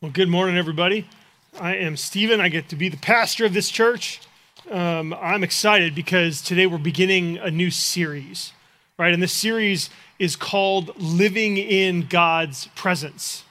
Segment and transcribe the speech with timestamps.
[0.00, 1.08] Well, good morning, everybody.
[1.58, 2.40] I am Stephen.
[2.40, 4.20] I get to be the pastor of this church.
[4.70, 8.52] Um, I'm excited because today we're beginning a new series,
[8.96, 9.12] right?
[9.12, 9.90] And this series
[10.20, 13.42] is called Living in God's Presence.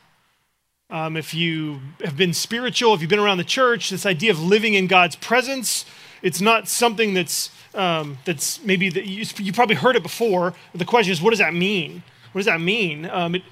[0.89, 4.41] Um, if you have been spiritual, if you've been around the church, this idea of
[4.41, 5.83] living in God's presence,
[6.21, 10.53] it's not something that's um, that's maybe that you, you, probably heard it before.
[10.73, 12.03] the question is, what does that mean?
[12.31, 13.05] What does that mean?
[13.09, 13.43] Um, it,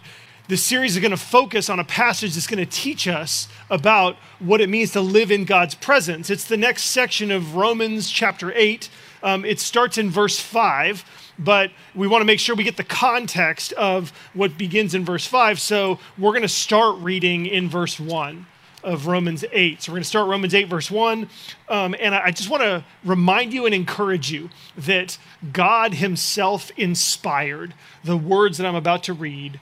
[0.47, 4.15] this series is going to focus on a passage that's going to teach us about
[4.39, 6.29] what it means to live in God's presence.
[6.29, 8.89] It's the next section of Romans chapter 8.
[9.23, 11.03] Um, it starts in verse 5,
[11.39, 15.25] but we want to make sure we get the context of what begins in verse
[15.25, 15.59] 5.
[15.59, 18.45] So we're going to start reading in verse 1
[18.83, 19.81] of Romans 8.
[19.81, 21.27] So we're going to start Romans 8, verse 1.
[21.69, 25.17] Um, and I just want to remind you and encourage you that
[25.51, 29.59] God Himself inspired the words that I'm about to read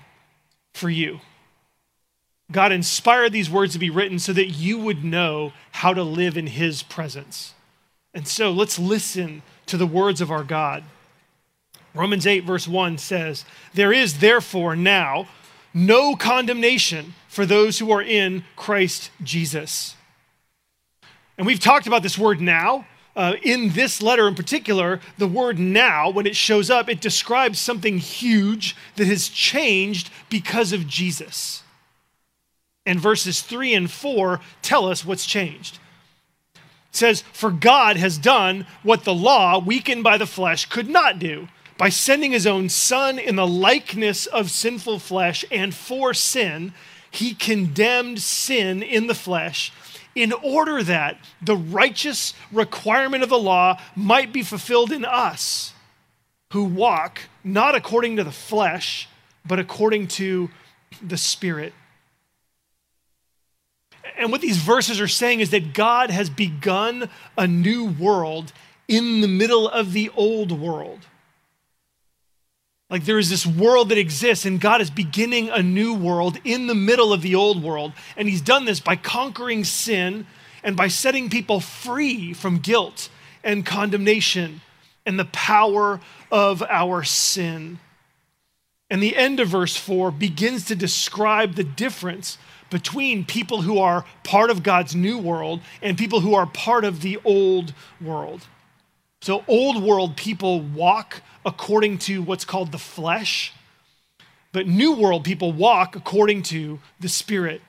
[0.74, 1.20] for you.
[2.52, 6.38] God inspired these words to be written so that you would know how to live
[6.38, 7.54] in His presence.
[8.14, 10.84] And so let's listen to the words of our God.
[11.96, 15.28] Romans 8, verse 1 says, There is therefore now
[15.74, 19.96] no condemnation for those who are in Christ Jesus.
[21.38, 22.86] And we've talked about this word now
[23.16, 27.60] uh, in this letter in particular, the word now, when it shows up, it describes
[27.60, 31.64] something huge that has changed because of Jesus.
[32.86, 35.80] And verses 3 and 4 tell us what's changed.
[36.56, 36.62] It
[36.98, 41.48] says, For God has done what the law, weakened by the flesh, could not do
[41.78, 46.74] by sending his own Son in the likeness of sinful flesh, and for sin,
[47.10, 49.72] he condemned sin in the flesh
[50.16, 55.74] in order that the righteous requirement of the law might be fulfilled in us
[56.52, 59.10] who walk not according to the flesh,
[59.46, 60.50] but according to
[61.02, 61.74] the Spirit.
[64.18, 68.54] And what these verses are saying is that God has begun a new world
[68.88, 71.08] in the middle of the old world.
[72.94, 76.68] Like there is this world that exists, and God is beginning a new world in
[76.68, 77.92] the middle of the old world.
[78.16, 80.28] And He's done this by conquering sin
[80.64, 83.10] and by setting people free from guilt
[83.44, 84.62] and condemnation
[85.08, 87.80] and the power of our sin.
[88.92, 92.38] And the end of verse 4 begins to describe the difference
[92.70, 97.02] between people who are part of God's new world and people who are part of
[97.02, 98.46] the old world.
[99.24, 103.54] So, old world people walk according to what's called the flesh,
[104.52, 107.62] but new world people walk according to the spirit.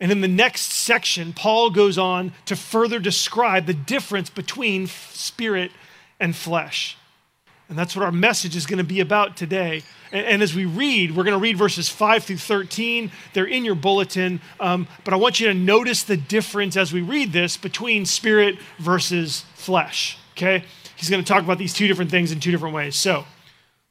[0.00, 5.70] And in the next section, Paul goes on to further describe the difference between spirit
[6.18, 6.96] and flesh.
[7.68, 9.84] And that's what our message is going to be about today.
[10.10, 13.12] And, and as we read, we're going to read verses 5 through 13.
[13.32, 14.40] They're in your bulletin.
[14.58, 18.58] Um, but I want you to notice the difference as we read this between spirit
[18.80, 20.18] versus flesh.
[20.36, 20.64] Okay?
[20.96, 22.96] He's going to talk about these two different things in two different ways.
[22.96, 23.24] So,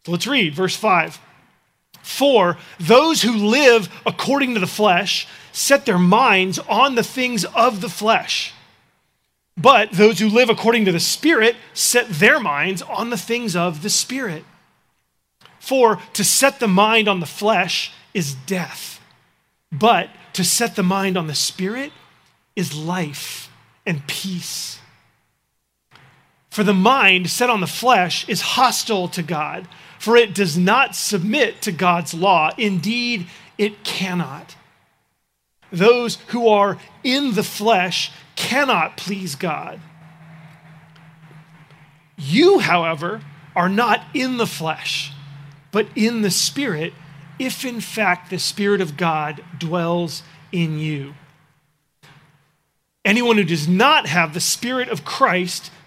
[0.08, 1.20] let's read verse 5.
[2.02, 7.82] For those who live according to the flesh set their minds on the things of
[7.82, 8.54] the flesh.
[9.56, 13.84] But those who live according to the Spirit set their minds on the things of
[13.84, 14.44] the Spirit.
[15.60, 19.00] For to set the mind on the flesh is death,
[19.72, 21.94] but to set the mind on the Spirit
[22.56, 23.50] is life
[23.86, 24.80] and peace.
[26.54, 30.96] For the mind set on the flesh is hostile to God, for it does not
[30.96, 32.52] submit to God's law.
[32.60, 33.26] Indeed,
[33.58, 34.56] it cannot.
[35.72, 39.80] Those who are in the flesh cannot please God.
[42.20, 43.22] You, however,
[43.56, 45.12] are not in the flesh,
[45.72, 46.94] but in the Spirit,
[47.40, 50.22] if in fact the Spirit of God dwells
[50.52, 51.16] in you.
[53.04, 55.72] Anyone who does not have the Spirit of Christ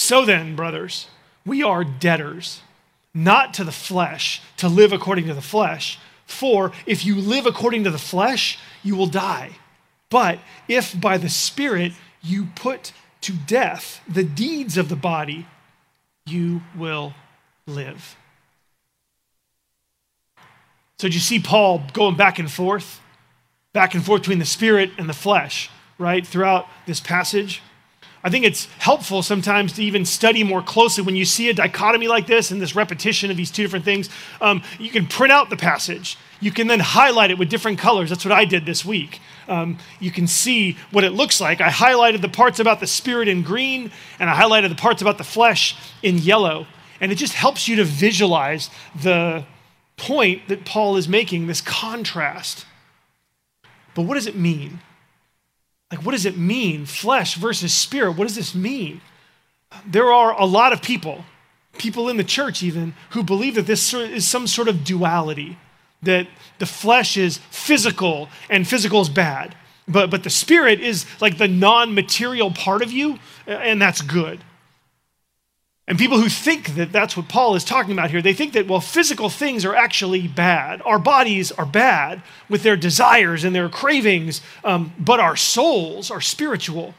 [0.00, 1.08] So then, brothers,
[1.44, 2.62] we are debtors,
[3.12, 5.98] not to the flesh, to live according to the flesh.
[6.24, 9.50] For if you live according to the flesh, you will die.
[10.08, 10.38] But
[10.68, 11.92] if by the Spirit
[12.22, 15.46] you put to death the deeds of the body,
[16.24, 17.12] you will
[17.66, 18.16] live.
[20.98, 23.00] So, did you see Paul going back and forth?
[23.72, 27.62] back and forth between the spirit and the flesh, right, throughout this passage.
[28.22, 32.06] I think it's helpful sometimes to even study more closely when you see a dichotomy
[32.06, 34.10] like this and this repetition of these two different things.
[34.42, 36.18] Um, you can print out the passage.
[36.38, 38.10] You can then highlight it with different colors.
[38.10, 39.20] That's what I did this week.
[39.48, 41.62] Um, you can see what it looks like.
[41.62, 45.16] I highlighted the parts about the spirit in green, and I highlighted the parts about
[45.16, 46.66] the flesh in yellow.
[47.00, 49.46] And it just helps you to visualize the
[49.96, 52.66] point that Paul is making, this contrast.
[53.94, 54.80] But what does it mean?
[55.90, 56.86] Like, what does it mean?
[56.86, 58.12] Flesh versus spirit.
[58.12, 59.00] What does this mean?
[59.86, 61.24] There are a lot of people,
[61.78, 65.58] people in the church even, who believe that this is some sort of duality,
[66.02, 66.28] that
[66.58, 69.54] the flesh is physical and physical is bad.
[69.88, 74.40] But, but the spirit is like the non material part of you, and that's good.
[75.90, 78.68] And people who think that that's what Paul is talking about here, they think that,
[78.68, 80.80] well, physical things are actually bad.
[80.84, 86.20] Our bodies are bad with their desires and their cravings, um, but our souls are
[86.20, 86.94] spiritual.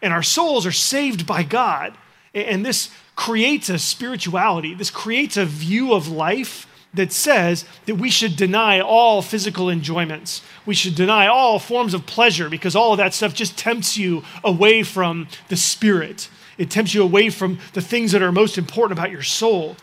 [0.00, 1.94] And our souls are saved by God.
[2.32, 8.10] And this creates a spirituality, this creates a view of life that says that we
[8.10, 10.40] should deny all physical enjoyments.
[10.64, 14.22] We should deny all forms of pleasure because all of that stuff just tempts you
[14.44, 18.98] away from the spirit it tempts you away from the things that are most important
[18.98, 19.76] about your soul.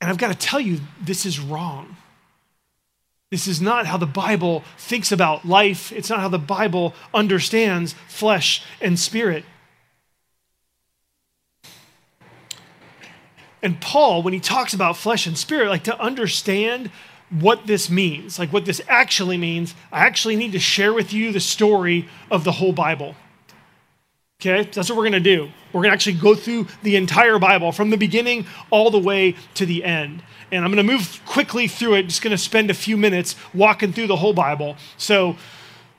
[0.00, 1.96] And I've got to tell you, this is wrong.
[3.30, 5.90] This is not how the Bible thinks about life.
[5.92, 9.44] It's not how the Bible understands flesh and spirit.
[13.62, 16.90] And Paul, when he talks about flesh and spirit, like to understand
[17.30, 21.32] what this means, like what this actually means, I actually need to share with you
[21.32, 23.14] the story of the whole Bible.
[24.44, 25.52] Okay, that's what we're going to do.
[25.72, 29.36] We're going to actually go through the entire Bible from the beginning all the way
[29.54, 30.24] to the end.
[30.50, 33.36] And I'm going to move quickly through it, just going to spend a few minutes
[33.54, 34.76] walking through the whole Bible.
[34.96, 35.36] So,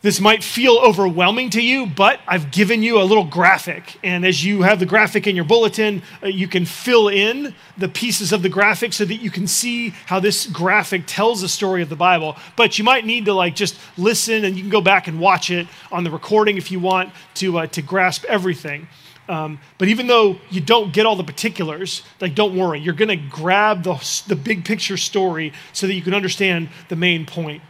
[0.03, 3.97] this might feel overwhelming to you, but I've given you a little graphic.
[4.03, 7.88] And as you have the graphic in your bulletin, uh, you can fill in the
[7.88, 11.81] pieces of the graphic so that you can see how this graphic tells the story
[11.81, 12.35] of the Bible.
[12.57, 15.50] But you might need to like just listen and you can go back and watch
[15.50, 18.89] it on the recording if you want to, uh, to grasp everything.
[19.29, 23.07] Um, but even though you don't get all the particulars, like don't worry, you're going
[23.07, 27.63] to grab the, the big picture story so that you can understand the main point.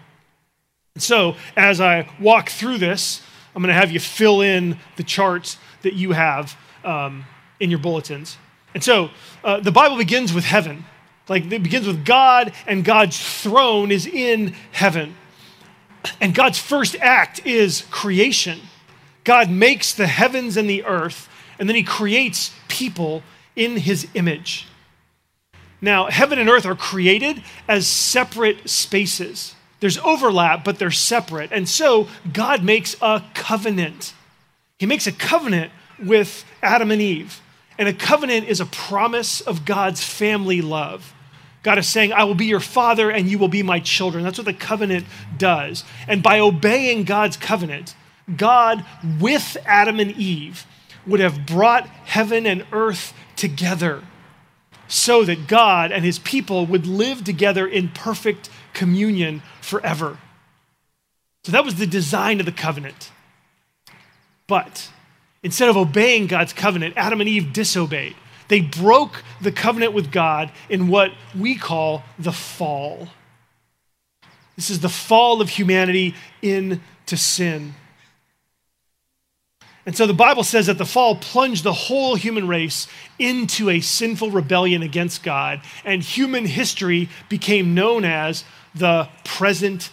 [0.97, 3.23] So, as I walk through this,
[3.55, 7.25] I'm going to have you fill in the charts that you have um,
[7.59, 8.37] in your bulletins.
[8.75, 9.09] And so,
[9.43, 10.85] uh, the Bible begins with heaven.
[11.27, 15.15] Like, it begins with God, and God's throne is in heaven.
[16.21, 18.59] And God's first act is creation.
[19.23, 23.23] God makes the heavens and the earth, and then he creates people
[23.55, 24.67] in his image.
[25.81, 29.55] Now, heaven and earth are created as separate spaces.
[29.83, 31.51] There's overlap, but they're separate.
[31.51, 34.13] And so God makes a covenant.
[34.79, 37.41] He makes a covenant with Adam and Eve.
[37.77, 41.13] And a covenant is a promise of God's family love.
[41.63, 44.23] God is saying, I will be your father and you will be my children.
[44.23, 45.05] That's what the covenant
[45.37, 45.83] does.
[46.07, 47.93] And by obeying God's covenant,
[48.37, 48.85] God
[49.19, 50.65] with Adam and Eve
[51.05, 54.01] would have brought heaven and earth together
[54.87, 60.17] so that God and his people would live together in perfect communion forever.
[61.43, 63.11] So that was the design of the covenant.
[64.47, 64.89] But
[65.43, 68.15] instead of obeying God's covenant, Adam and Eve disobeyed.
[68.47, 73.09] They broke the covenant with God in what we call the fall.
[74.55, 77.73] This is the fall of humanity into sin.
[79.85, 82.87] And so the Bible says that the fall plunged the whole human race
[83.19, 89.89] into a sinful rebellion against God, and human history became known as the present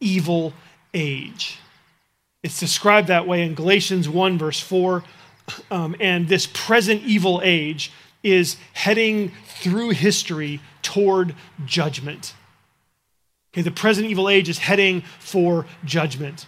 [0.00, 0.52] evil
[0.92, 1.58] age.
[2.42, 5.02] It's described that way in Galatians 1, verse 4.
[5.70, 7.90] Um, and this present evil age
[8.22, 12.34] is heading through history toward judgment.
[13.52, 16.46] Okay, the present evil age is heading for judgment.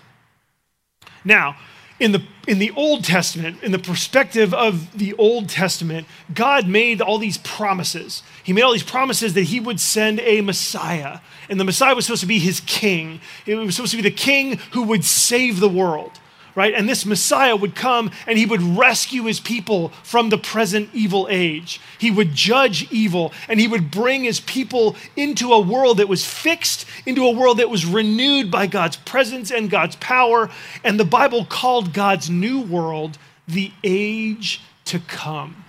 [1.25, 1.57] Now,
[1.99, 7.00] in the, in the Old Testament, in the perspective of the Old Testament, God made
[7.00, 8.23] all these promises.
[8.43, 11.21] He made all these promises that he would send a Messiah.
[11.49, 13.21] And the Messiah was supposed to be his king.
[13.47, 16.12] It was supposed to be the king who would save the world
[16.57, 16.75] right?
[16.75, 21.29] And this Messiah would come and he would rescue his people from the present evil
[21.31, 21.81] age.
[21.99, 26.25] He would judge evil and he would bring his people into a world that was
[26.25, 30.51] fixed, into a world that was renewed by God's presence and God's power.
[30.83, 35.65] And the Bible called God's new world the age to come.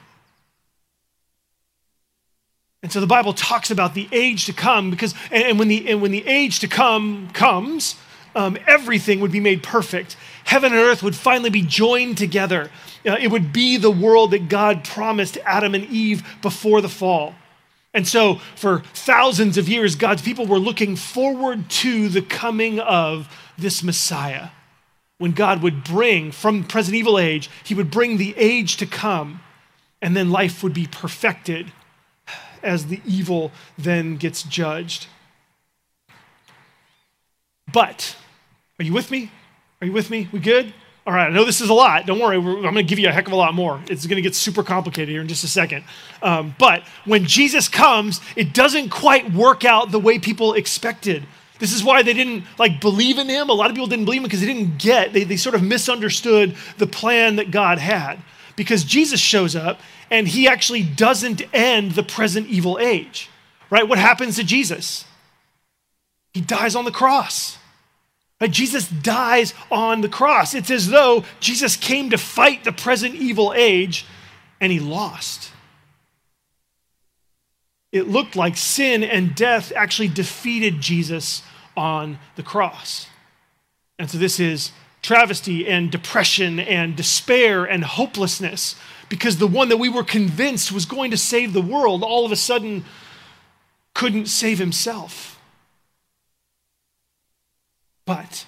[2.82, 6.02] And so the Bible talks about the age to come because, and when the, and
[6.02, 7.96] when the age to come comes,
[8.38, 10.16] um, everything would be made perfect.
[10.46, 12.70] Heaven and earth would finally be joined together.
[13.04, 17.34] Uh, it would be the world that God promised Adam and Eve before the fall.
[17.96, 23.28] And so, for thousands of years, God's people were looking forward to the coming of
[23.58, 24.50] this Messiah.
[25.18, 28.86] When God would bring from the present evil age, he would bring the age to
[28.86, 29.42] come,
[30.00, 31.72] and then life would be perfected
[32.62, 35.08] as the evil then gets judged.
[37.72, 38.16] But,
[38.80, 39.32] are you with me?
[39.82, 40.30] Are you with me?
[40.32, 40.74] We good?
[41.06, 42.06] All right, I know this is a lot.
[42.06, 43.82] Don't worry, I'm going to give you a heck of a lot more.
[43.88, 45.86] It's going to get super complicated here in just a second.
[46.22, 51.26] Um, but when Jesus comes, it doesn't quite work out the way people expected.
[51.60, 53.50] This is why they didn't like believe in him.
[53.50, 55.64] A lot of people didn't believe him because they didn't get, they, they sort of
[55.64, 58.20] misunderstood the plan that God had.
[58.58, 59.80] Because Jesus shows up
[60.12, 63.30] and he actually doesn't end the present evil age.
[63.70, 63.88] Right?
[63.88, 65.06] What happens to Jesus?
[66.34, 67.58] He dies on the cross.
[68.40, 68.52] Right?
[68.52, 70.54] Jesus dies on the cross.
[70.54, 74.06] It's as though Jesus came to fight the present evil age
[74.60, 75.52] and he lost.
[77.92, 81.42] It looked like sin and death actually defeated Jesus
[81.76, 83.08] on the cross.
[83.98, 88.76] And so this is travesty and depression and despair and hopelessness
[89.10, 92.32] because the one that we were convinced was going to save the world all of
[92.32, 92.84] a sudden
[93.94, 95.37] couldn't save himself.
[98.08, 98.48] But,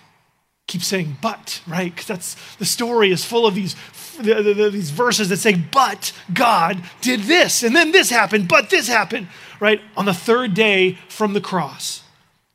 [0.66, 1.94] keep saying but, right?
[1.94, 3.76] Because that's the story is full of these,
[4.18, 8.48] the, the, the, these verses that say, but God did this, and then this happened,
[8.48, 9.28] but this happened,
[9.60, 9.82] right?
[9.96, 12.04] On the third day from the cross,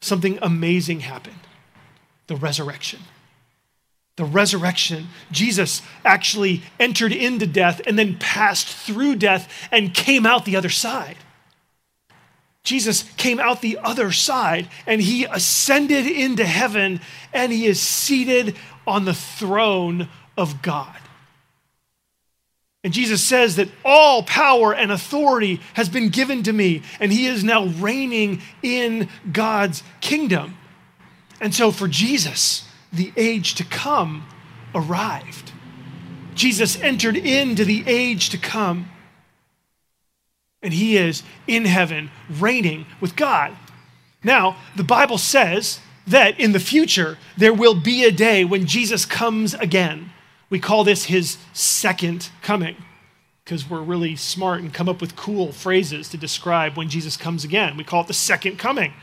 [0.01, 1.39] something amazing happened
[2.27, 3.01] the resurrection.
[4.17, 5.09] The resurrection.
[5.31, 10.71] Jesus actually entered into death and then passed through death and came out the other
[10.71, 11.17] side.
[12.65, 17.01] Jesus came out the other side and he ascended into heaven
[17.33, 18.57] and he is seated
[18.87, 20.97] on the throne of God.
[22.83, 27.27] And Jesus says that all power and authority has been given to me, and he
[27.27, 30.59] is now reigning in God's kingdom.
[31.41, 34.27] And so for Jesus, the age to come
[34.75, 35.53] arrived.
[36.35, 38.91] Jesus entered into the age to come
[40.65, 43.57] and he is in heaven reigning with God.
[44.25, 49.07] Now, the Bible says that in the future there will be a day when Jesus
[49.07, 50.11] comes again.
[50.51, 52.77] We call this his second coming
[53.45, 57.45] because we're really smart and come up with cool phrases to describe when Jesus comes
[57.45, 57.77] again.
[57.77, 58.95] We call it the second coming.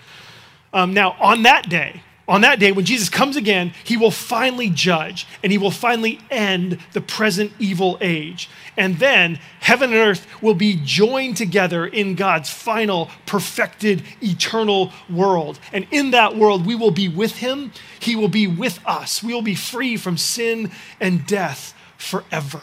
[0.74, 2.02] Um, now, on that day,
[2.32, 6.18] on that day, when Jesus comes again, he will finally judge and he will finally
[6.32, 8.50] end the present evil age.
[8.78, 15.60] And then heaven and earth will be joined together in God's final, perfected, eternal world.
[15.74, 17.74] And in that world, we will be with him.
[18.00, 19.22] He will be with us.
[19.22, 20.72] We will be free from sin
[21.02, 22.62] and death forever.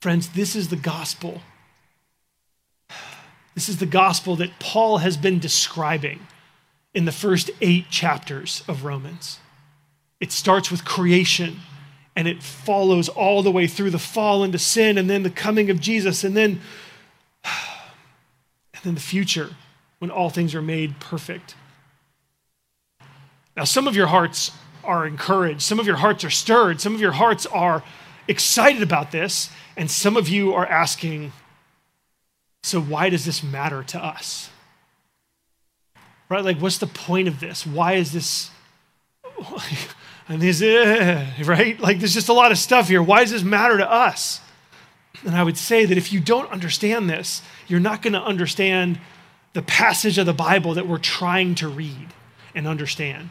[0.00, 1.42] Friends, this is the gospel.
[3.54, 6.26] This is the gospel that Paul has been describing
[6.96, 9.38] in the first eight chapters of Romans.
[10.18, 11.60] It starts with creation
[12.16, 15.68] and it follows all the way through the fall into sin and then the coming
[15.68, 16.58] of Jesus and then
[17.44, 19.50] and then the future
[19.98, 21.54] when all things are made perfect.
[23.58, 27.00] Now some of your hearts are encouraged, some of your hearts are stirred, some of
[27.02, 27.84] your hearts are
[28.26, 31.32] excited about this and some of you are asking
[32.62, 34.48] so why does this matter to us?
[36.28, 36.44] Right?
[36.44, 37.66] Like, what's the point of this?
[37.66, 38.50] Why is this?
[40.28, 40.60] And this,
[41.46, 41.78] right?
[41.78, 43.00] Like, there's just a lot of stuff here.
[43.00, 44.40] Why does this matter to us?
[45.24, 48.98] And I would say that if you don't understand this, you're not going to understand
[49.52, 52.08] the passage of the Bible that we're trying to read
[52.56, 53.30] and understand.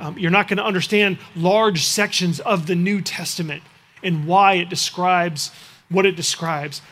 [0.00, 3.62] Um, you're not going to understand large sections of the New Testament
[4.02, 5.50] and why it describes
[5.88, 6.82] what it describes.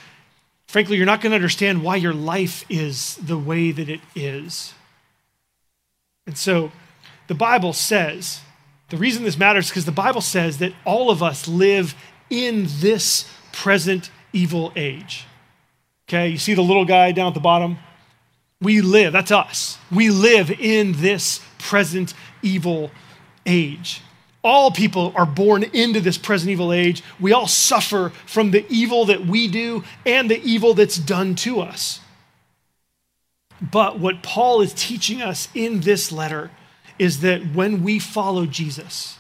[0.67, 4.73] Frankly, you're not going to understand why your life is the way that it is.
[6.27, 6.73] And so
[7.27, 8.41] the Bible says,
[8.91, 11.95] the reason this matters is because the Bible says that all of us live
[12.31, 15.27] in this present evil age.
[16.09, 17.79] Okay, you see the little guy down at the bottom?
[18.61, 19.79] We live, that's us.
[19.91, 22.91] We live in this present evil
[23.47, 24.03] age.
[24.45, 27.03] All people are born into this present evil age.
[27.19, 31.61] We all suffer from the evil that we do and the evil that's done to
[31.61, 32.01] us.
[33.63, 36.51] But what Paul is teaching us in this letter
[36.99, 39.17] is that when we follow Jesus,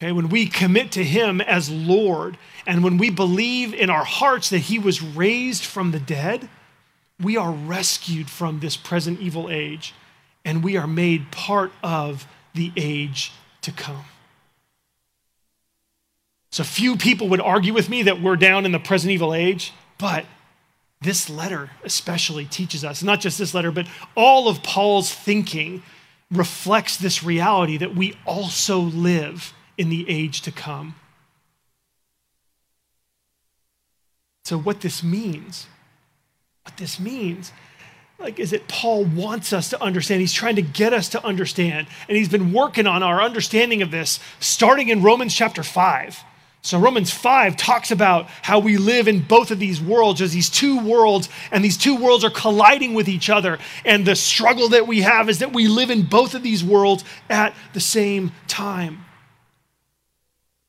[0.00, 4.50] okay, when we commit to him as Lord, and when we believe in our hearts
[4.50, 6.48] that he was raised from the dead,
[7.20, 9.92] we are rescued from this present evil age
[10.44, 13.32] and we are made part of the age
[13.62, 14.04] to come.
[16.50, 19.72] So few people would argue with me that we're down in the present evil age,
[19.98, 20.26] but
[21.02, 25.82] this letter especially teaches us, not just this letter, but all of Paul's thinking
[26.30, 30.94] reflects this reality that we also live in the age to come.
[34.44, 35.66] So, what this means,
[36.64, 37.52] what this means,
[38.18, 40.20] like, is it Paul wants us to understand.
[40.20, 41.88] He's trying to get us to understand.
[42.08, 46.22] And he's been working on our understanding of this starting in Romans chapter 5.
[46.64, 50.48] So, Romans 5 talks about how we live in both of these worlds as these
[50.48, 53.58] two worlds, and these two worlds are colliding with each other.
[53.84, 57.04] And the struggle that we have is that we live in both of these worlds
[57.28, 59.04] at the same time.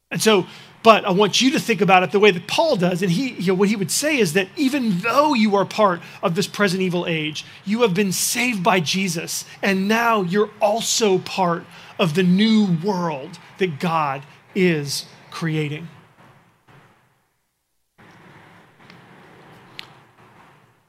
[0.10, 0.48] And so,
[0.82, 3.04] but I want you to think about it the way that Paul does.
[3.04, 6.02] And he, you know, what he would say is that even though you are part
[6.24, 9.46] of this present evil age, you have been saved by Jesus.
[9.62, 11.66] And now you're also part
[12.00, 14.24] of the new world that God
[14.56, 15.88] is creating.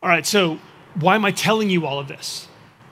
[0.02, 0.58] All right, so
[1.00, 2.46] why am I telling you all of this?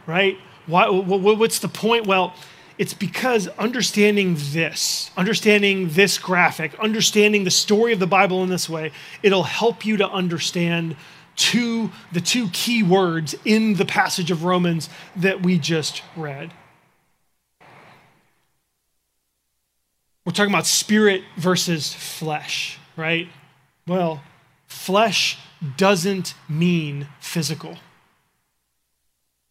[0.07, 0.39] Right?
[0.67, 2.07] Why, what's the point?
[2.07, 2.35] Well,
[2.79, 8.67] it's because understanding this, understanding this graphic, understanding the story of the Bible in this
[8.67, 8.91] way,
[9.23, 10.97] it'll help you to understand
[11.37, 16.55] two, the two key words in the passage of Romans that we just read.
[20.25, 23.29] We're talking about spirit versus flesh, right?
[23.87, 24.23] Well,
[24.67, 25.39] flesh
[25.77, 27.79] doesn't mean physical.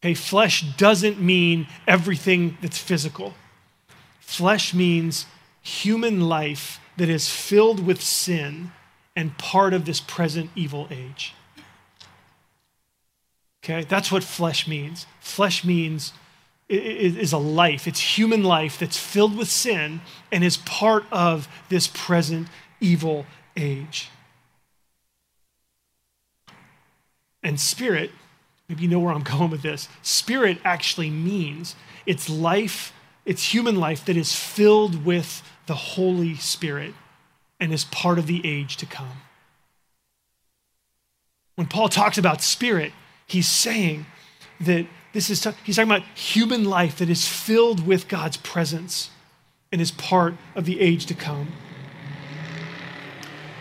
[0.04, 3.34] Okay, flesh doesn't mean everything that's physical.
[4.20, 5.26] Flesh means
[5.62, 8.72] human life that is filled with sin
[9.16, 11.34] and part of this present evil age.
[13.64, 15.06] Okay, that's what flesh means.
[15.20, 16.14] Flesh means
[16.72, 20.02] is a life, it's human life that's filled with sin
[20.32, 22.48] and is part of this present
[22.80, 23.26] evil
[23.58, 24.10] age.
[27.44, 28.12] And spirit,
[28.70, 29.90] maybe you know where I'm going with this.
[30.02, 32.94] Spirit actually means it's life,
[33.26, 36.94] it's human life that is filled with the Holy Spirit
[37.60, 39.22] and is part of the age to come.
[41.56, 42.92] When Paul talks about spirit,
[43.28, 44.06] he's saying
[44.62, 49.10] that this is, he's talking about human life that is filled with God's presence
[49.72, 51.52] and is part of the age to come.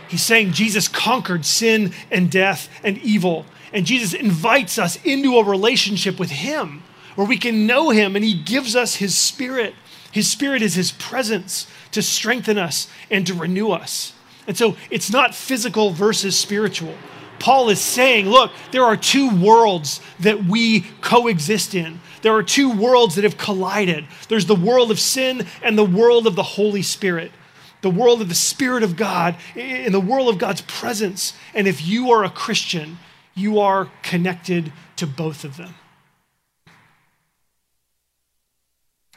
[0.09, 5.45] He's saying Jesus conquered sin and death and evil, and Jesus invites us into a
[5.45, 6.83] relationship with Him
[7.15, 9.75] where we can know Him and He gives us His Spirit.
[10.11, 14.13] His Spirit is His presence to strengthen us and to renew us.
[14.47, 16.95] And so it's not physical versus spiritual.
[17.40, 22.00] Paul is saying, look, there are two worlds that we coexist in.
[22.22, 24.05] There are two worlds that have collided.
[24.29, 27.33] There's the world of sin and the world of the Holy Spirit,
[27.81, 31.33] the world of the Spirit of God, in the world of God's presence.
[31.55, 32.98] And if you are a Christian,
[33.35, 35.74] you are connected to both of them.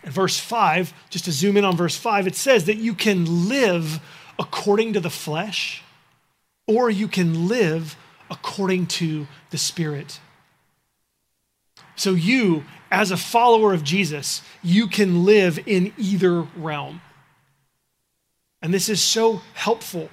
[0.01, 3.49] In verse 5, just to zoom in on verse 5, it says that you can
[3.49, 3.99] live
[4.39, 5.83] according to the flesh
[6.67, 7.97] or you can live
[8.33, 10.19] according to the Spirit.
[11.95, 17.01] So, you, as a follower of Jesus, you can live in either realm.
[18.61, 20.09] And this is so helpful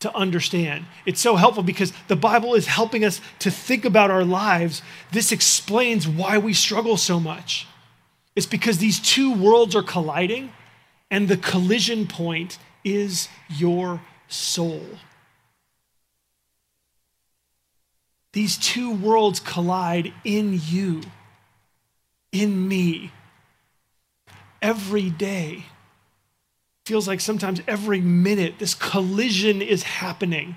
[0.00, 0.84] to understand.
[1.06, 4.82] It's so helpful because the Bible is helping us to think about our lives.
[5.12, 7.68] This explains why we struggle so much.
[8.34, 10.52] It's because these two worlds are colliding,
[11.10, 14.82] and the collision point is your soul.
[18.32, 21.02] These two worlds collide in you,
[22.32, 23.12] in me,
[24.62, 25.66] every day.
[26.86, 30.56] Feels like sometimes every minute this collision is happening.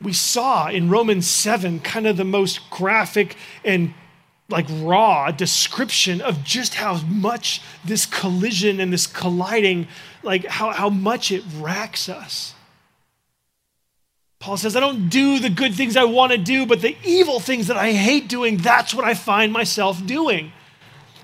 [0.00, 3.94] We saw in Romans 7 kind of the most graphic and
[4.48, 9.86] like raw description of just how much this collision and this colliding,
[10.22, 12.54] like how, how much it racks us.
[14.40, 17.40] Paul says, I don't do the good things I want to do, but the evil
[17.40, 20.52] things that I hate doing, that's what I find myself doing.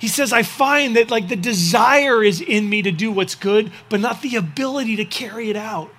[0.01, 3.73] He says, I find that like the desire is in me to do what's good,
[3.89, 5.91] but not the ability to carry it out.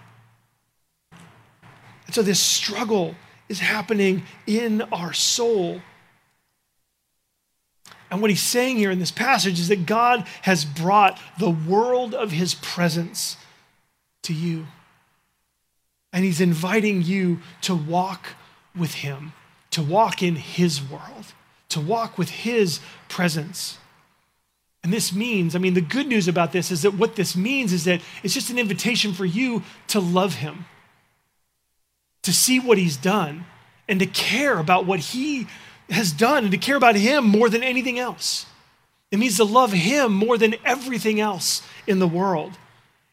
[2.05, 3.15] And so this struggle
[3.47, 5.81] is happening in our soul.
[8.11, 12.13] And what he's saying here in this passage is that God has brought the world
[12.13, 13.37] of his presence
[14.23, 14.67] to you.
[16.15, 18.29] And he's inviting you to walk
[18.75, 19.33] with him,
[19.69, 21.33] to walk in his world,
[21.75, 23.77] to walk with His presence.
[24.81, 27.73] And this means, I mean, the good news about this is that what this means
[27.73, 30.65] is that it's just an invitation for you to love Him,
[32.23, 33.43] to see what He's done,
[33.89, 35.47] and to care about what He
[35.89, 38.45] has done, and to care about Him more than anything else.
[39.11, 42.53] It means to love Him more than everything else in the world.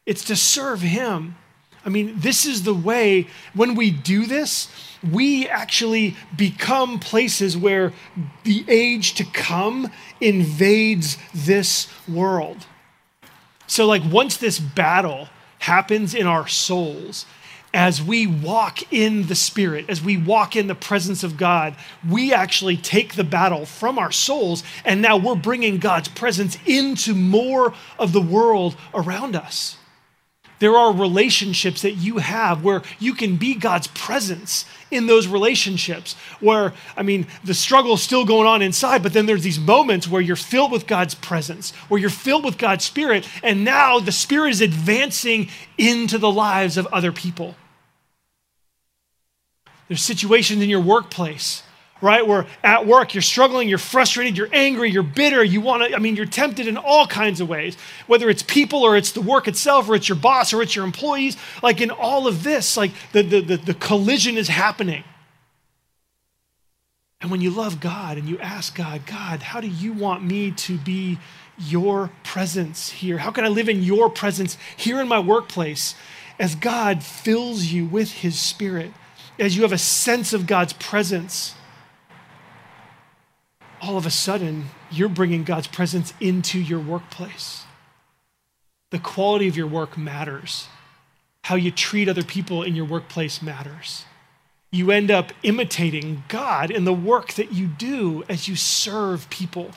[0.07, 1.37] It's to serve Him.
[1.85, 4.68] I mean, this is the way, when we do this,
[5.03, 7.92] we actually become places where
[8.45, 9.90] the age to come
[10.21, 12.66] invades this world.
[13.66, 17.27] So, like, once this battle happens in our souls,
[17.75, 21.75] as we walk in the Spirit, as we walk in the presence of God,
[22.09, 27.14] we actually take the battle from our souls, and now we're bringing God's presence into
[27.14, 29.79] more of the world around us.
[30.62, 36.14] There are relationships that you have where you can be God's presence in those relationships.
[36.38, 40.07] Where, I mean, the struggle is still going on inside, but then there's these moments
[40.07, 44.12] where you're filled with God's presence, where you're filled with God's Spirit, and now the
[44.12, 45.48] Spirit is advancing
[45.79, 47.57] into the lives of other people.
[49.88, 51.64] There's situations in your workplace
[52.03, 52.27] right?
[52.27, 55.99] Where at work you're struggling, you're frustrated, you're angry, you're bitter, you want to, I
[56.01, 59.49] mean, you're tempted in all kinds of ways, whether it's people or it's the work
[59.49, 61.37] itself or it's your boss or it's your employees.
[61.62, 65.05] Like in all of this, like the, the, the, the collision is happening.
[67.21, 70.51] And when you love God and you ask God, God, how do you want me
[70.51, 71.21] to be
[71.57, 73.19] your presence here?
[73.19, 75.95] How can I live in your presence here in my workplace
[76.41, 78.91] as God fills you with his spirit,
[79.38, 81.55] as you have a sense of God's presence?
[83.83, 87.64] All of a sudden you're bringing God's presence into your workplace.
[88.90, 90.68] The quality of your work matters.
[91.42, 94.05] How you treat other people in your workplace matters.
[94.71, 99.73] You end up imitating God in the work that you do as you serve people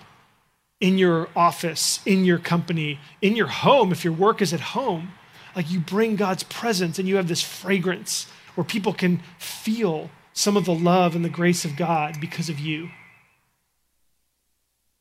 [0.79, 5.13] in your office, in your company, in your home, if your work is at home.
[5.55, 10.55] Like you bring God's presence and you have this fragrance where people can feel some
[10.55, 12.89] of the love and the grace of God because of you.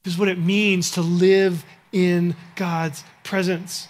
[0.05, 3.88] This is what it means to live in God's presence.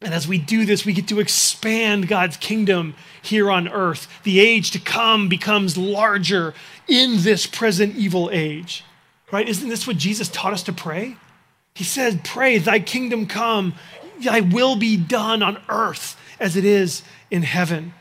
[0.00, 4.06] And as we do this, we get to expand God's kingdom here on earth.
[4.22, 6.54] The age to come becomes larger
[6.86, 8.84] in this present evil age.
[9.32, 9.48] Right?
[9.48, 11.16] Isn't this what Jesus taught us to pray?
[11.74, 13.74] He said, Pray, thy kingdom come,
[14.22, 17.92] thy will be done on earth as it is in heaven.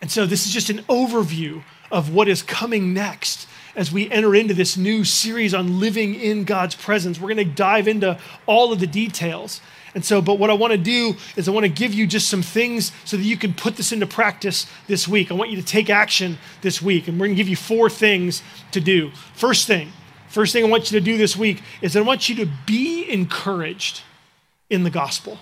[0.00, 4.34] And so, this is just an overview of what is coming next as we enter
[4.34, 7.20] into this new series on living in God's presence.
[7.20, 9.60] We're going to dive into all of the details.
[9.94, 12.28] And so, but what I want to do is I want to give you just
[12.28, 15.30] some things so that you can put this into practice this week.
[15.30, 17.08] I want you to take action this week.
[17.08, 19.10] And we're going to give you four things to do.
[19.34, 19.92] First thing,
[20.28, 23.10] first thing I want you to do this week is I want you to be
[23.10, 24.02] encouraged
[24.68, 25.38] in the gospel.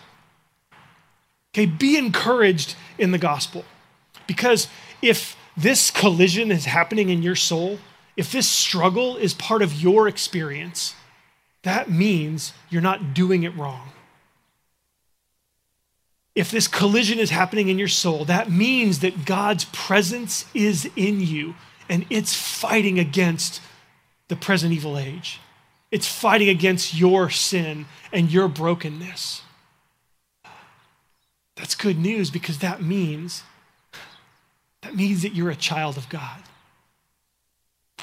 [1.54, 3.64] Okay, be encouraged in the gospel.
[4.26, 4.68] Because
[5.02, 7.78] if this collision is happening in your soul,
[8.18, 10.96] if this struggle is part of your experience,
[11.62, 13.90] that means you're not doing it wrong.
[16.34, 21.20] If this collision is happening in your soul, that means that God's presence is in
[21.20, 21.54] you
[21.88, 23.62] and it's fighting against
[24.26, 25.38] the present evil age.
[25.92, 29.42] It's fighting against your sin and your brokenness.
[31.54, 33.44] That's good news because that means
[34.82, 36.42] that means that you're a child of God.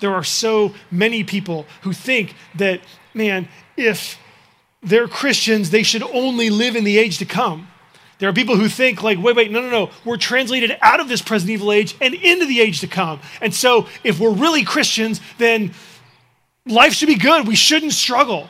[0.02, 2.82] There are so many people who think that,
[3.14, 4.20] man, if
[4.82, 7.68] they're Christians, they should only live in the age to come.
[8.18, 9.90] There are people who think, like, wait, wait, no, no, no.
[10.06, 13.20] We're translated out of this present evil age and into the age to come.
[13.42, 15.74] And so, if we're really Christians, then
[16.66, 17.48] life should be good.
[17.48, 18.50] We shouldn't struggle.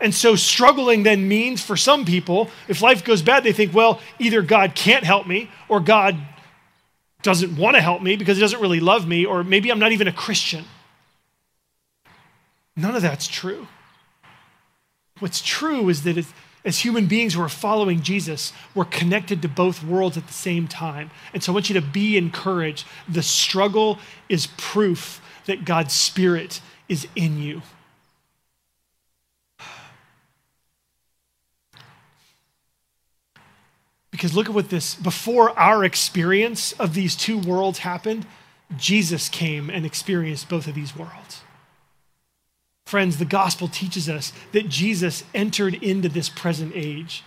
[0.00, 4.00] And so, struggling then means for some people, if life goes bad, they think, well,
[4.18, 6.16] either God can't help me or God
[7.22, 9.92] doesn't want to help me because he doesn't really love me, or maybe I'm not
[9.92, 10.64] even a Christian.
[12.76, 13.68] None of that's true.
[15.20, 16.24] What's true is that
[16.64, 20.66] as human beings who are following Jesus, we're connected to both worlds at the same
[20.66, 21.10] time.
[21.32, 22.86] And so I want you to be encouraged.
[23.08, 27.62] The struggle is proof that God's Spirit is in you.
[34.10, 38.26] Because look at what this, before our experience of these two worlds happened,
[38.76, 41.43] Jesus came and experienced both of these worlds.
[42.94, 47.24] Friends, the gospel teaches us that Jesus entered into this present age.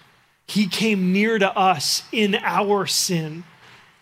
[0.47, 3.43] He came near to us in our sin.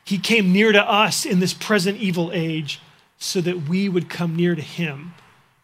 [0.03, 2.81] He came near to us in this present evil age
[3.17, 5.15] so that we would come near to him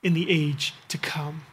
[0.01, 1.43] in the age to come.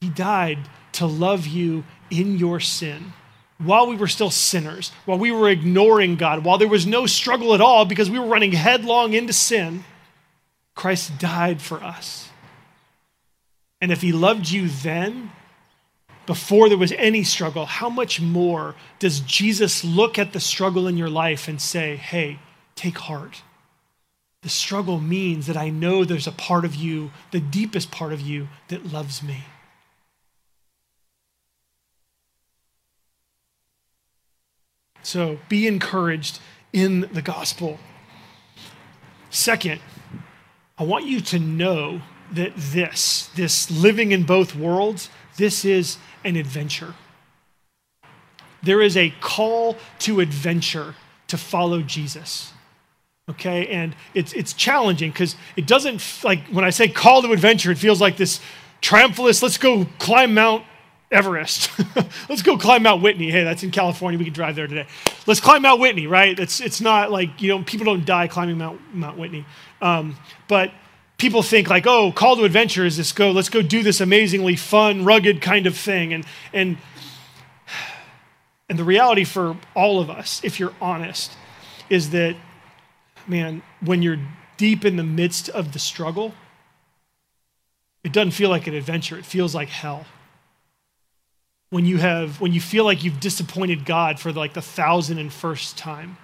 [0.00, 3.14] He died to love you in your sin
[3.58, 7.52] while we were still sinners, while we were ignoring God, while there was no struggle
[7.52, 9.82] at all because we were running headlong into sin.
[10.76, 12.25] Christ died for us.
[13.80, 15.32] And if he loved you then,
[16.26, 20.96] before there was any struggle, how much more does Jesus look at the struggle in
[20.96, 22.38] your life and say, hey,
[22.74, 23.42] take heart?
[24.42, 28.20] The struggle means that I know there's a part of you, the deepest part of
[28.20, 29.44] you, that loves me.
[35.02, 36.40] So be encouraged
[36.72, 37.78] in the gospel.
[39.30, 39.80] Second,
[40.76, 46.36] I want you to know that this, this living in both worlds, this is an
[46.36, 46.94] adventure.
[48.62, 50.94] There is a call to adventure
[51.28, 52.52] to follow Jesus.
[53.28, 57.72] Okay, and it's, it's challenging because it doesn't, like, when I say call to adventure,
[57.72, 58.40] it feels like this
[58.80, 60.64] triumphalist, let's go climb Mount
[61.10, 61.70] Everest.
[62.28, 63.30] let's go climb Mount Whitney.
[63.30, 64.18] Hey, that's in California.
[64.18, 64.86] We can drive there today.
[65.26, 66.38] Let's climb Mount Whitney, right?
[66.38, 69.44] It's, it's not like, you know, people don't die climbing Mount, Mount Whitney.
[69.80, 70.70] Um, but
[71.18, 74.56] people think like, oh, call to adventure is this go, let's go do this amazingly
[74.56, 76.12] fun, rugged kind of thing.
[76.12, 76.76] And, and,
[78.68, 81.32] and the reality for all of us, if you're honest,
[81.88, 82.36] is that,
[83.26, 84.20] man, when you're
[84.56, 86.34] deep in the midst of the struggle,
[88.04, 89.18] it doesn't feel like an adventure.
[89.18, 90.06] It feels like hell.
[91.70, 95.32] When you have, when you feel like you've disappointed God for like the thousand and
[95.32, 96.16] first time,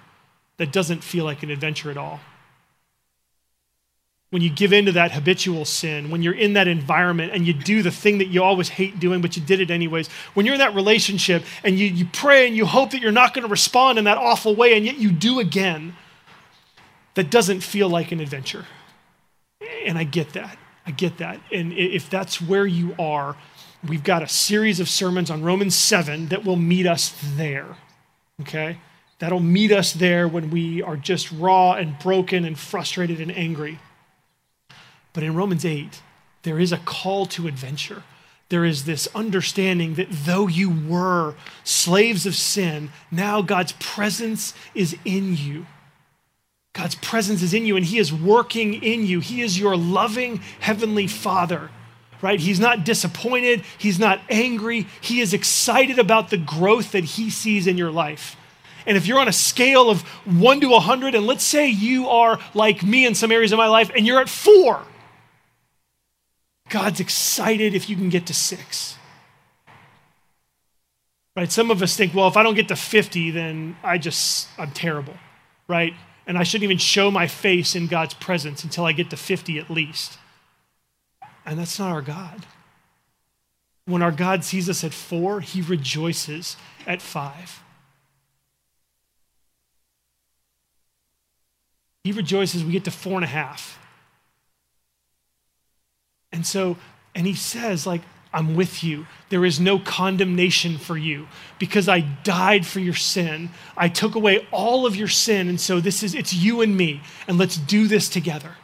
[0.57, 2.21] that doesn't feel like an adventure at all
[4.33, 7.83] when you give into that habitual sin, when you're in that environment and you do
[7.83, 10.59] the thing that you always hate doing, but you did it anyways, when you're in
[10.59, 13.99] that relationship and you, you pray and you hope that you're not going to respond
[13.99, 15.95] in that awful way, and yet you do again,
[17.13, 18.65] that doesn't feel like an adventure.
[19.85, 20.57] And I get that.
[20.83, 21.39] I get that.
[21.51, 23.35] And if that's where you are,
[23.87, 27.77] we've got a series of sermons on Romans 7 that will meet us there.
[28.41, 28.79] Okay?
[29.19, 33.77] That'll meet us there when we are just raw and broken and frustrated and angry.
[35.13, 36.01] But in Romans 8,
[36.41, 38.03] there is a call to adventure.
[38.49, 44.95] There is this understanding that though you were slaves of sin, now God's presence is
[45.05, 45.65] in you.
[46.73, 49.19] God's presence is in you and He is working in you.
[49.19, 51.69] He is your loving Heavenly Father,
[52.21, 52.39] right?
[52.39, 53.63] He's not disappointed.
[53.77, 54.87] He's not angry.
[54.99, 58.35] He is excited about the growth that He sees in your life.
[58.85, 62.39] And if you're on a scale of one to 100, and let's say you are
[62.53, 64.83] like me in some areas of my life and you're at four,
[66.73, 68.97] God's excited if you can get to six.
[71.35, 71.51] Right?
[71.51, 74.71] Some of us think, well, if I don't get to 50, then I just, I'm
[74.71, 75.13] terrible.
[75.67, 75.93] Right?
[76.25, 79.59] And I shouldn't even show my face in God's presence until I get to 50
[79.59, 80.17] at least.
[81.45, 82.47] And that's not our God.
[83.85, 86.57] When our God sees us at four, he rejoices
[86.87, 87.61] at five.
[92.03, 93.77] He rejoices we get to four and a half.
[96.33, 96.75] And so,
[97.15, 98.01] and he says, like,
[98.33, 99.05] I'm with you.
[99.29, 101.27] There is no condemnation for you
[101.59, 103.51] because I died for your sin.
[103.77, 105.47] I took away all of your sin.
[105.47, 107.01] And so this is, it's you and me.
[107.27, 108.55] And let's do this together.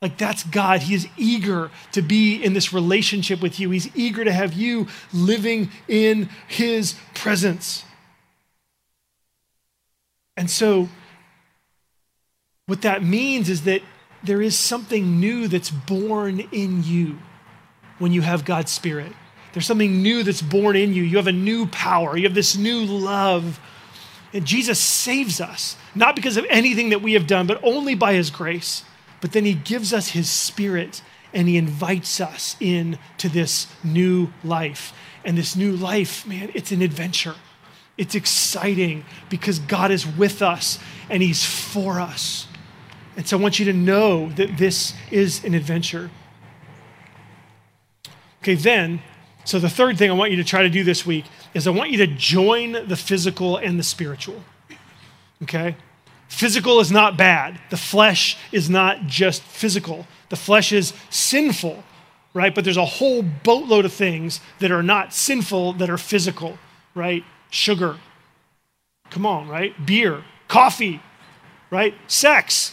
[0.00, 0.80] Like that's God.
[0.80, 3.70] He is eager to be in this relationship with you.
[3.70, 7.84] He's eager to have you living in his presence.
[10.36, 10.88] And so,
[12.66, 13.82] what that means is that
[14.24, 17.18] there is something new that's born in you
[17.98, 19.12] when you have God's Spirit.
[19.52, 21.02] There's something new that's born in you.
[21.02, 23.60] You have a new power, you have this new love.
[24.34, 28.14] And Jesus saves us, not because of anything that we have done, but only by
[28.14, 28.82] his grace.
[29.20, 31.02] But then he gives us his Spirit
[31.34, 34.92] and he invites us in to this new life.
[35.24, 37.36] And this new life, man, it's an adventure.
[37.98, 40.78] It's exciting because God is with us
[41.10, 42.46] and he's for us.
[43.16, 46.10] And so I want you to know that this is an adventure.
[48.42, 49.02] Okay, then,
[49.44, 51.70] so the third thing I want you to try to do this week is I
[51.70, 54.42] want you to join the physical and the spiritual.
[55.42, 55.76] Okay?
[56.28, 57.60] Physical is not bad.
[57.70, 60.06] The flesh is not just physical.
[60.30, 61.84] The flesh is sinful,
[62.32, 62.54] right?
[62.54, 66.58] But there's a whole boatload of things that are not sinful that are physical,
[66.94, 67.22] right?
[67.50, 67.98] Sugar.
[69.10, 69.84] Come on, right?
[69.84, 71.02] Beer, coffee,
[71.70, 71.94] right?
[72.06, 72.72] Sex,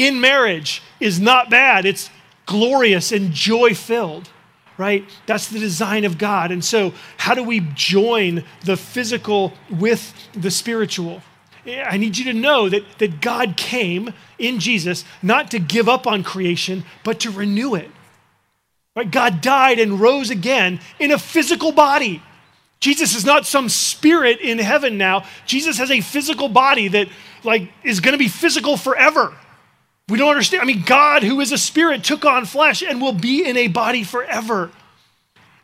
[0.00, 2.10] in marriage is not bad, it's
[2.46, 4.30] glorious and joy filled,
[4.78, 5.04] right?
[5.26, 6.50] That's the design of God.
[6.50, 11.22] And so, how do we join the physical with the spiritual?
[11.66, 16.06] I need you to know that, that God came in Jesus not to give up
[16.06, 17.90] on creation, but to renew it.
[18.96, 19.10] Right?
[19.10, 22.22] God died and rose again in a physical body.
[22.80, 25.24] Jesus is not some spirit in heaven now.
[25.44, 27.08] Jesus has a physical body that
[27.44, 29.36] like is going to be physical forever.
[30.10, 30.62] We don't understand.
[30.62, 33.68] I mean, God, who is a spirit, took on flesh and will be in a
[33.68, 34.70] body forever.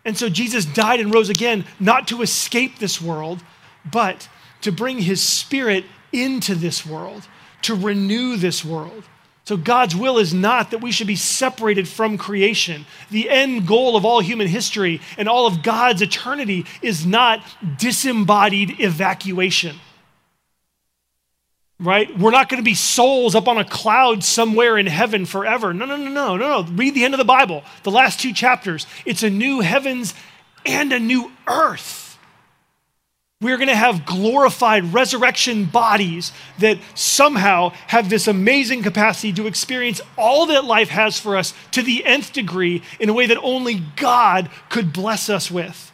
[0.04, 3.42] And so Jesus died and rose again, not to escape this world,
[3.90, 4.28] but
[4.60, 7.26] to bring his spirit into this world,
[7.62, 9.04] to renew this world.
[9.44, 12.84] So, God's will is not that we should be separated from creation.
[13.12, 17.40] The end goal of all human history and all of God's eternity is not
[17.78, 19.76] disembodied evacuation.
[21.78, 22.18] Right?
[22.18, 25.74] We're not going to be souls up on a cloud somewhere in heaven forever.
[25.74, 26.72] No, no, no, no, no, no.
[26.72, 28.86] Read the end of the Bible, the last two chapters.
[29.04, 30.14] It's a new heavens
[30.64, 32.06] and a new earth.
[33.42, 40.00] We're going to have glorified resurrection bodies that somehow have this amazing capacity to experience
[40.16, 43.82] all that life has for us to the nth degree in a way that only
[43.96, 45.92] God could bless us with.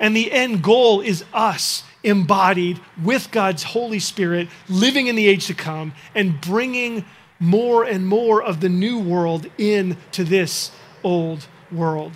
[0.00, 5.46] And the end goal is us embodied with God's Holy Spirit, living in the age
[5.46, 7.04] to come, and bringing
[7.38, 10.70] more and more of the new world into this
[11.02, 12.12] old world.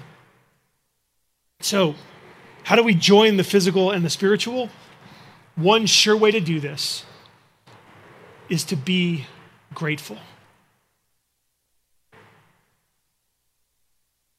[1.61, 1.95] So,
[2.65, 4.71] how do we join the physical and the spiritual?
[5.57, 7.05] One sure way to do this
[8.49, 9.27] is to be
[9.73, 10.19] grateful.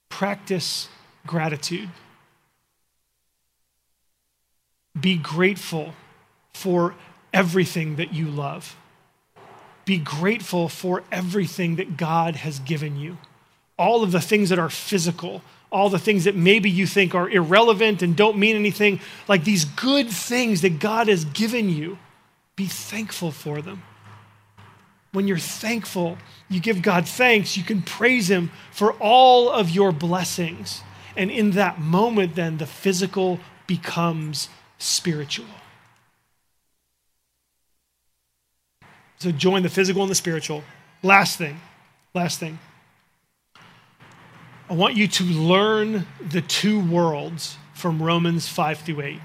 [0.09, 0.87] Practice
[1.25, 1.89] gratitude.
[4.99, 5.93] Be grateful
[6.53, 6.95] for
[7.33, 8.75] everything that you love.
[9.83, 13.17] Be grateful for everything that God has given you.
[13.77, 17.29] All of the things that are physical, all the things that maybe you think are
[17.29, 21.97] irrelevant and don't mean anything, like these good things that God has given you,
[22.55, 23.83] be thankful for them.
[25.11, 26.17] When you're thankful,
[26.49, 30.81] you give God thanks, you can praise Him for all of your blessings.
[31.17, 35.45] And in that moment, then the physical becomes spiritual.
[39.19, 40.63] So join the physical and the spiritual.
[41.01, 41.59] Last thing,
[42.13, 42.59] last thing.
[44.69, 49.19] I want you to learn the two worlds from Romans 5 through 8.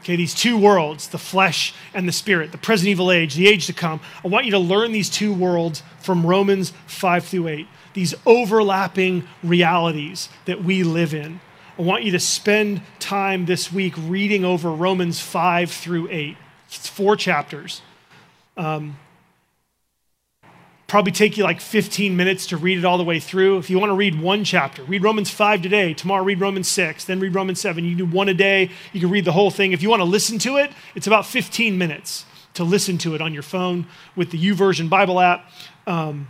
[0.00, 3.66] Okay, these two worlds, the flesh and the spirit, the present evil age, the age
[3.66, 4.00] to come.
[4.24, 9.28] I want you to learn these two worlds from Romans 5 through 8, these overlapping
[9.44, 11.40] realities that we live in.
[11.78, 16.36] I want you to spend time this week reading over Romans 5 through 8.
[16.66, 17.80] It's four chapters.
[18.58, 18.98] Um,
[20.86, 23.56] probably take you like 15 minutes to read it all the way through.
[23.56, 25.94] If you want to read one chapter, read Romans 5 today.
[25.94, 27.82] Tomorrow, read Romans 6, then read Romans 7.
[27.82, 28.70] You do one a day.
[28.92, 29.72] You can read the whole thing.
[29.72, 33.22] If you want to listen to it, it's about 15 minutes to listen to it
[33.22, 35.50] on your phone with the YouVersion Bible app.
[35.86, 36.28] Um,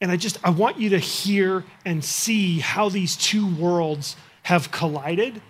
[0.00, 4.70] and I just, I want you to hear and see how these two worlds have
[4.70, 5.40] collided,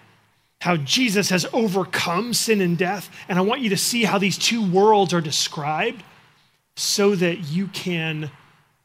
[0.61, 3.11] how Jesus has overcome sin and death.
[3.29, 6.03] And I want you to see how these two worlds are described
[6.77, 8.31] so that you can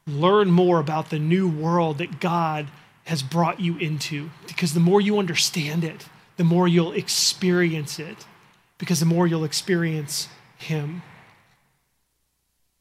[0.06, 2.68] learn more about the new world that God
[3.04, 4.30] has brought you into.
[4.46, 8.26] Because the more you understand it, the more you'll experience it,
[8.78, 11.02] because the more you'll experience Him.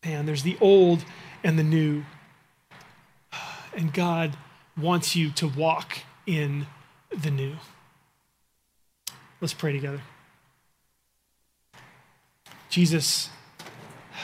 [0.03, 1.03] And there's the old
[1.43, 2.03] and the new.
[3.75, 4.35] And God
[4.77, 6.67] wants you to walk in
[7.21, 7.55] the new.
[9.41, 10.01] Let's pray together.
[12.69, 13.29] Jesus,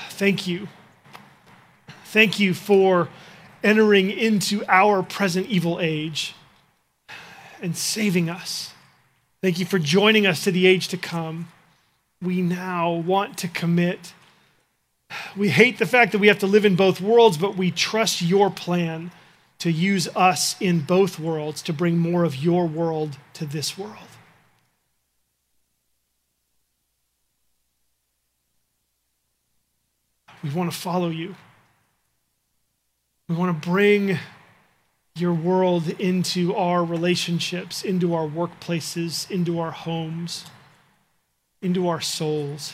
[0.10, 0.68] thank you.
[2.06, 3.10] Thank you for
[3.64, 6.36] entering into our present evil age
[7.62, 8.74] and saving us.
[9.42, 11.48] Thank you for joining us to the age to come.
[12.22, 14.14] We now want to commit.
[15.36, 18.22] We hate the fact that we have to live in both worlds, but we trust
[18.22, 19.12] your plan
[19.63, 23.95] to use us in both worlds to bring more of your world to this world.
[30.43, 31.36] We want to follow you.
[33.30, 34.20] We want to bring
[35.16, 40.43] your world into our relationships, into our workplaces, into our homes,
[41.61, 42.74] into our souls.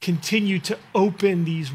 [0.00, 1.70] Continue to open these,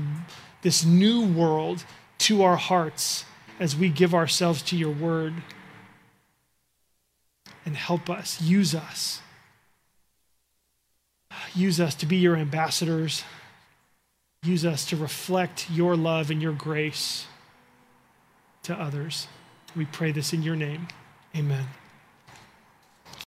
[0.64, 1.86] this new world
[2.20, 3.26] to our hearts
[3.60, 5.34] as we give ourselves to your word.
[7.66, 9.22] And help us, use us.
[11.54, 13.24] Use us to be your ambassadors.
[14.44, 17.26] Use us to reflect your love and your grace
[18.64, 19.28] to others.
[19.76, 20.88] We pray this in your name.
[21.36, 21.68] Amen.